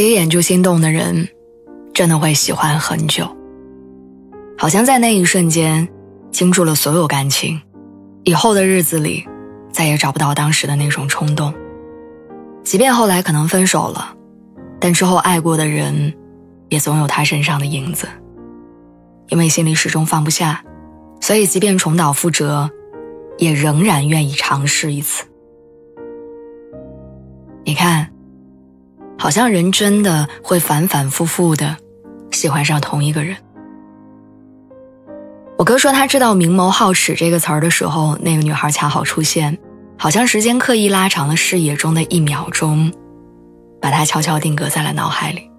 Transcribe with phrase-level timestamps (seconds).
[0.00, 1.28] 第一眼就心动的人，
[1.92, 3.28] 真的会喜欢很久。
[4.56, 5.86] 好像在那一瞬间，
[6.32, 7.60] 倾注了所有感情，
[8.24, 9.28] 以后的日子里，
[9.70, 11.52] 再也找不到当时的那种冲动。
[12.64, 14.16] 即便后来可能分手了，
[14.80, 16.14] 但之后爱过的人，
[16.70, 18.08] 也总有他身上的影子。
[19.28, 20.64] 因为心里始终放不下，
[21.20, 22.70] 所以即便重蹈覆辙，
[23.36, 25.26] 也仍然愿意尝试一次。
[27.64, 28.10] 你看。
[29.20, 31.76] 好像人真的会反反复复的
[32.30, 33.36] 喜欢上同一个人。
[35.58, 39.58] 我哥说他知道“明眸皓齿”这个词儿的时候，那个女孩恰好出现，
[39.98, 42.90] 好像时间刻意拉长了视野中的一秒钟，
[43.78, 45.50] 把他悄悄定格在了脑海里。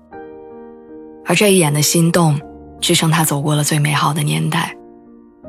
[1.23, 2.41] 而这一眼的心动，
[2.79, 4.75] 支撑他走过了最美好的年代，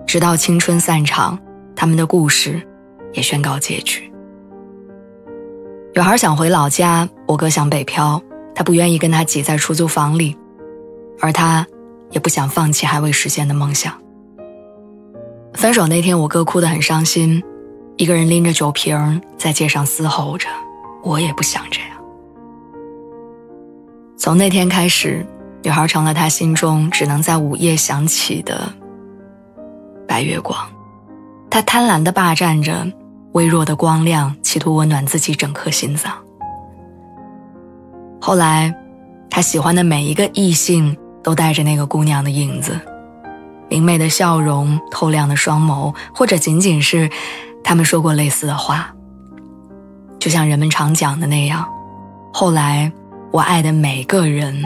[0.07, 1.39] 直到青春散场，
[1.75, 2.61] 他们的故事
[3.15, 4.12] 也宣告结局。
[5.95, 8.19] 女孩想回老家，我哥想北漂，
[8.55, 10.35] 他不愿意跟他挤在出租房里，
[11.21, 11.67] 而他
[12.13, 13.93] 也不想放弃还未实现的梦想。
[15.53, 17.43] 分手那天，我哥哭得很伤心，
[17.99, 20.49] 一个人拎着酒瓶在街上嘶吼着
[21.05, 21.91] ：“我也不想这样。”
[24.17, 25.27] 从那天开始，
[25.63, 28.73] 女孩成了他心中只能在午夜想起的
[30.09, 30.59] 白月光，
[31.51, 32.91] 他贪婪地霸占着。
[33.33, 36.13] 微弱的光亮，企图温暖自己整颗心脏。
[38.21, 38.75] 后来，
[39.31, 42.79] 他喜欢的每一个异性都带着那个姑娘的影子，
[43.69, 47.11] 明媚的笑容，透亮的双眸，或者仅仅是
[47.65, 48.95] 他们说过类似的话。
[50.19, 51.67] 就像人们常讲的那样，
[52.33, 52.93] 后来
[53.33, 54.63] 我爱的每个人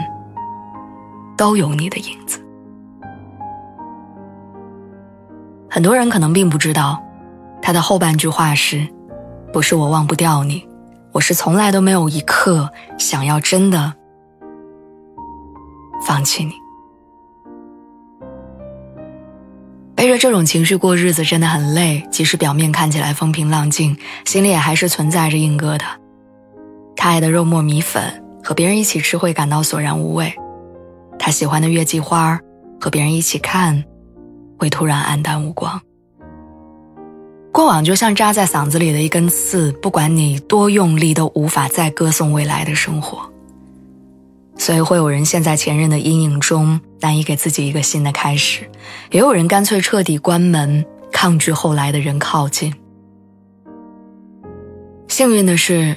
[1.37, 2.39] 都有你的影子。
[5.69, 7.01] 很多人可能并不知道。
[7.67, 8.87] 他的后半句话是
[9.51, 10.65] ：“不是我忘不掉你，
[11.11, 13.93] 我是从来都没有一刻想要真的
[16.05, 16.53] 放弃你。”
[19.93, 25.87] 背着这种情绪过日子真的很累，即使表面看起来风平浪静，心里也还是存在着硬疙瘩。
[26.95, 28.01] 他爱的肉末米粉
[28.41, 30.33] 和别人一起吃会感到索然无味，
[31.19, 32.39] 他喜欢的月季花
[32.79, 33.83] 和别人一起看
[34.57, 35.81] 会突然黯淡无光。
[37.57, 43.17] 过往就像扎在嗓子里的一根刺，不管你多用力，都无法再歌颂未来的生活。
[44.59, 48.61] 所以会有人陷在前任的阴影中，难以给自己一个新的开始；
[49.09, 52.71] 也有人干脆彻底关门，抗拒后来的人靠近。
[55.07, 55.95] 幸运的是，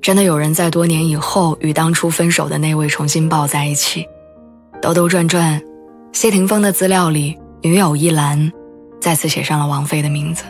[0.00, 4.06] 真的有人在多年以后与当初分手的那位重新抱在一起。
[4.80, 5.60] 兜兜转转，
[6.14, 8.50] 谢霆锋的资料里，女友一栏
[9.02, 10.44] 再次写上了王菲的名字。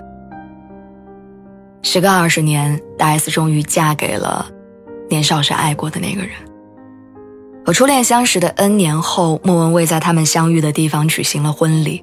[1.87, 4.51] 时隔二十年，大 S 终于嫁给了
[5.11, 6.31] 年少时爱过的那个人。
[7.65, 12.03] 和初恋相识的 N 年后，莫文蔚在他们相遇的地方举行了婚礼。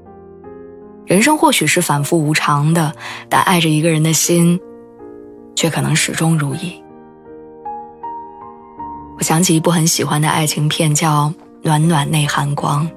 [1.07, 2.93] 人生或许是反复无常的，
[3.27, 4.59] 但爱着一个人的心，
[5.55, 6.81] 却可能始终如一。
[9.17, 11.29] 我想起一部很喜欢的爱情片，叫
[11.63, 12.87] 《暖暖内含光》。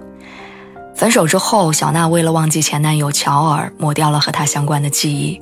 [0.95, 5.41] 分手之后，小娜为了忘记前男友乔尔，抹掉了和他相关的记忆。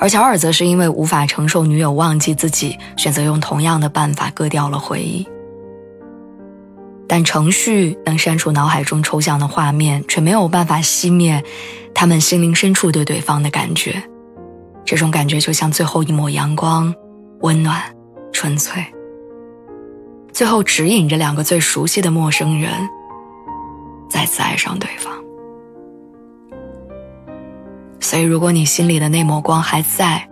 [0.00, 5.26] 而乔尔则是因为无法承受女友忘记自己，选择用同样的办法割掉了回忆。
[7.08, 11.42] 但程序能删除脑海中抽象的画面，却没有办法熄灭
[11.94, 14.02] 他们心灵深处对对方的感觉。
[14.84, 16.94] 这种感觉就像最后一抹阳光，
[17.40, 17.82] 温暖、
[18.32, 18.84] 纯粹，
[20.32, 22.70] 最后指引着两个最熟悉的陌生人
[24.08, 25.12] 再次爱上对方。
[28.00, 30.28] 所以，如果你心里的那抹光还在，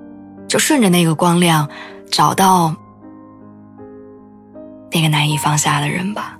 [0.48, 1.68] 就顺着那个光亮，
[2.10, 2.74] 找到
[4.92, 6.38] 那个难以放下的人吧。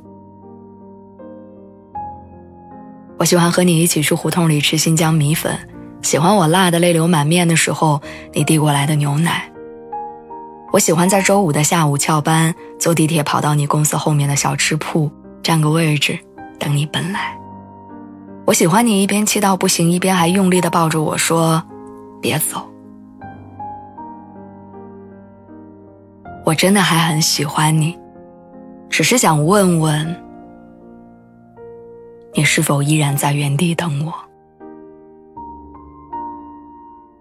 [3.19, 5.59] 我喜欢和你一起去胡同里吃新疆米粉，
[6.03, 8.01] 喜欢我辣的泪流满面的时候
[8.33, 9.51] 你递过来的牛奶。
[10.73, 15.11] 我喜欢在周五的下午翘班，坐地铁跑到你公司后面的小吃铺，
[15.43, 16.19] 占个位置
[16.59, 17.37] 等你奔来。
[18.47, 21.61] 我喜欢你一边气到不行一边还用力的抱着我说
[22.23, 22.65] 别走。
[26.45, 27.99] 我真的还很喜欢你
[28.89, 30.23] 只是想问问
[32.35, 34.15] 你是否依然在原地等我？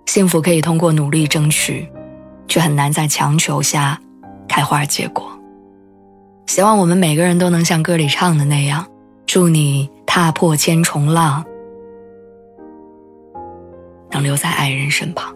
[0.06, 1.90] 幸福可以通过努力争取
[2.48, 4.00] 却很难在强求下
[4.48, 5.28] 开花结果。
[6.46, 8.86] 希望我们每个人都能像歌里唱的那样
[9.26, 11.44] 祝你踏破千重浪，
[14.12, 15.36] 能留在爱人身旁。